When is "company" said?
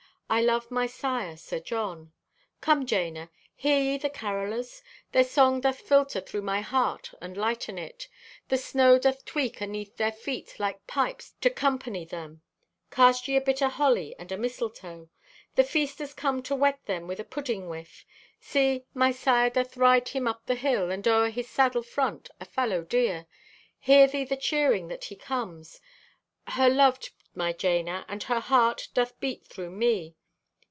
11.49-12.05